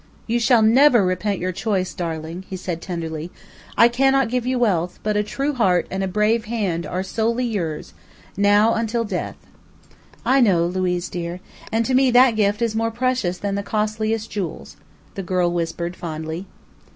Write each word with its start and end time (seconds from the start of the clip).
"You 0.25 0.39
shall 0.39 0.63
never 0.63 1.05
repent 1.05 1.37
your 1.37 1.51
choice, 1.51 1.93
darling," 1.93 2.43
he 2.49 2.55
said 2.55 2.81
tenderly. 2.81 3.29
"I 3.77 3.87
cannot 3.87 4.31
give 4.31 4.47
you 4.47 4.57
wealth, 4.57 4.97
but 5.03 5.15
a 5.15 5.21
true 5.21 5.53
heart 5.53 5.85
and 5.91 6.03
a 6.03 6.07
brave 6.07 6.45
hand 6.45 6.87
are 6.87 7.03
solely 7.03 7.45
yours, 7.45 7.93
now 8.35 8.73
and 8.73 8.89
till 8.89 9.03
death!" 9.03 9.37
"I 10.25 10.41
know, 10.41 10.65
Luiz 10.65 11.07
dear, 11.07 11.39
and 11.71 11.85
to 11.85 11.93
me 11.93 12.09
that 12.09 12.35
gift 12.35 12.63
is 12.63 12.75
more 12.75 12.89
precious 12.89 13.37
than 13.37 13.53
the 13.53 13.61
costliest 13.61 14.31
jewels," 14.31 14.75
the 15.13 15.21
girl 15.21 15.51
whispered 15.51 15.95
fondly. 15.95 16.47